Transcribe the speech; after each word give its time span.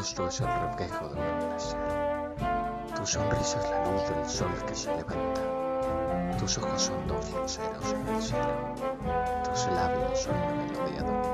rostro 0.00 0.28
es 0.28 0.40
el 0.40 0.46
reflejo 0.46 1.08
de 1.08 1.14
un 1.14 1.26
amanecer. 1.26 1.78
Tu 2.96 3.06
sonrisa 3.06 3.58
es 3.58 3.70
la 3.70 3.84
luz 3.84 4.08
del 4.08 4.28
sol 4.30 4.64
que 4.66 4.74
se 4.74 4.96
levanta. 4.96 6.38
Tus 6.38 6.56
ojos 6.56 6.80
son 6.80 7.06
dos 7.06 7.30
luceros 7.32 7.92
en 7.92 8.08
el 8.08 8.22
cielo. 8.22 8.74
Tus 9.44 9.66
labios 9.66 10.22
son 10.22 10.40
la 10.40 10.54
melodía 10.54 11.02
de 11.02 11.10
un. 11.10 11.29